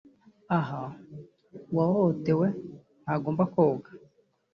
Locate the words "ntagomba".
3.03-3.43